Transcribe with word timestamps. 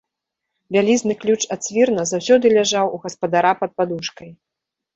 Вялізны 0.75 1.13
ключ 1.23 1.41
ад 1.57 1.61
свірна 1.67 2.07
заўсёды 2.13 2.53
ляжаў 2.57 2.85
у 2.97 3.03
гаспадара 3.07 3.55
пад 3.63 3.71
падушкай. 3.79 4.29